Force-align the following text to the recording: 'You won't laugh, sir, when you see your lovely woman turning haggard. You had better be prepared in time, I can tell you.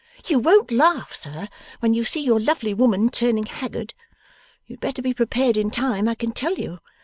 'You 0.25 0.39
won't 0.39 0.71
laugh, 0.71 1.13
sir, 1.13 1.47
when 1.79 1.93
you 1.93 2.05
see 2.05 2.21
your 2.21 2.39
lovely 2.39 2.73
woman 2.73 3.09
turning 3.09 3.45
haggard. 3.45 3.93
You 4.65 4.73
had 4.73 4.79
better 4.81 5.01
be 5.03 5.13
prepared 5.13 5.57
in 5.57 5.69
time, 5.69 6.07
I 6.07 6.15
can 6.15 6.31
tell 6.31 6.55
you. 6.55 6.79